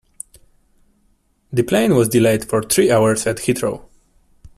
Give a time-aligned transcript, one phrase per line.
[1.53, 3.85] The plane was delayed for three hours at Heathrow